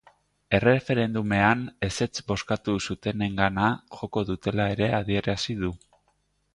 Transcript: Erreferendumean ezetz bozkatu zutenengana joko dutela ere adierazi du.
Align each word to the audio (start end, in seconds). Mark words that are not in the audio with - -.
Erreferendumean 0.59 1.61
ezetz 1.89 2.23
bozkatu 2.33 2.77
zutenengana 2.87 3.69
joko 4.01 4.27
dutela 4.35 4.71
ere 4.77 4.93
adierazi 5.03 5.63
du. 5.65 5.75